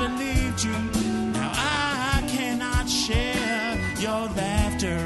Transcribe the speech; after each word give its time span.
believed 0.00 0.64
you. 0.64 0.78
Now 1.36 1.52
I 1.54 2.24
cannot 2.26 2.88
share 2.88 3.78
your 3.98 4.22
laughter. 4.40 5.00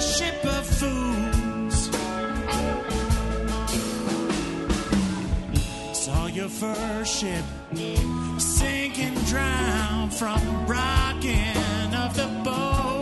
Ship 0.00 0.44
of 0.56 0.64
fools. 0.78 1.78
Saw 6.04 6.26
your 6.26 6.48
first 6.48 7.12
ship 7.20 7.44
sink 8.38 8.98
and 8.98 9.16
drown 9.26 10.10
from 10.10 10.40
rocking 10.66 11.94
of 11.94 12.10
the 12.16 12.28
boat. 12.44 12.99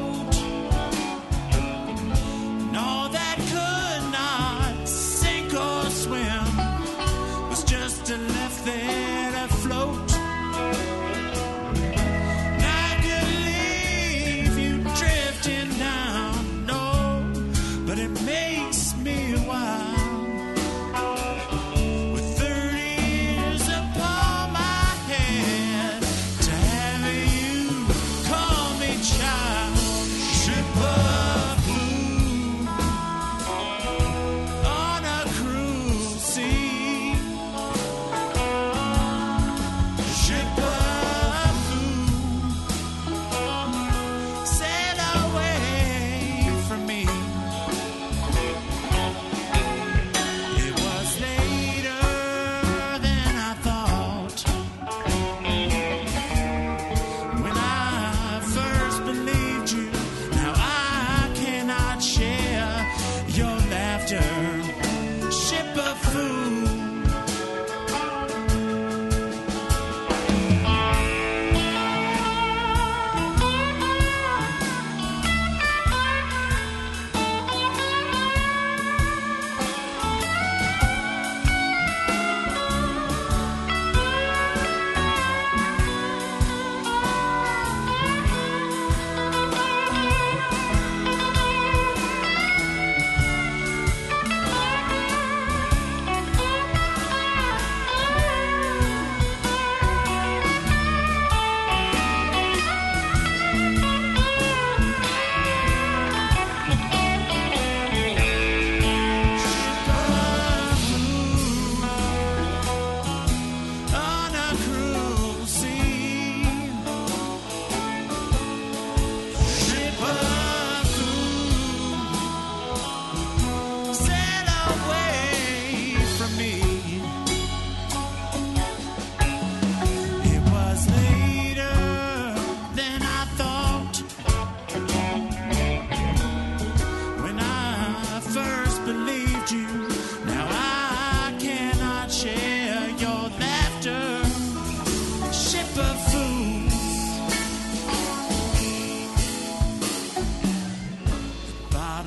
food. 66.11 66.48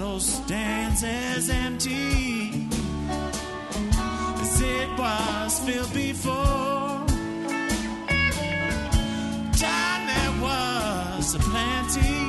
bottle 0.01 0.19
stands 0.19 1.03
as 1.03 1.49
empty 1.49 2.67
as 4.41 4.61
it 4.61 4.89
was 4.97 5.59
filled 5.59 5.93
before. 5.93 7.05
Time 9.59 10.03
there 10.07 10.41
was 10.41 11.35
a 11.35 11.39
plenty. 11.39 12.20